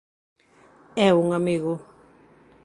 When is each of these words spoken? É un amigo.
É 1.07 1.07
un 1.23 1.27
amigo. 1.39 1.73